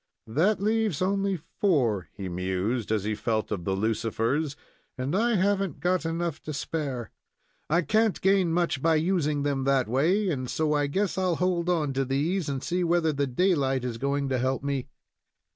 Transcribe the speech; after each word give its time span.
"That 0.25 0.59
leaves 0.59 0.99
only 0.99 1.37
four," 1.37 2.07
he 2.15 2.27
mused, 2.27 2.91
as 2.91 3.03
he 3.03 3.13
felt 3.13 3.51
of 3.51 3.65
the 3.65 3.75
lucifers, 3.75 4.55
"and 4.97 5.15
I 5.15 5.35
haven't 5.35 5.79
got 5.79 6.07
enough 6.07 6.41
to 6.41 6.53
spare. 6.53 7.11
I 7.69 7.83
can't 7.83 8.19
gain 8.19 8.51
much 8.51 8.81
by 8.81 8.95
using 8.95 9.43
them 9.43 9.63
that 9.65 9.87
way, 9.87 10.27
and 10.31 10.49
so 10.49 10.73
I 10.73 10.87
guess 10.87 11.19
I'll 11.19 11.35
hold 11.35 11.69
on 11.69 11.93
to 11.93 12.03
these, 12.03 12.49
and 12.49 12.63
see 12.63 12.83
whether 12.83 13.13
the 13.13 13.27
daylight 13.27 13.83
is 13.85 13.99
going 13.99 14.27
to 14.29 14.39
help 14.39 14.63
me." 14.63 14.87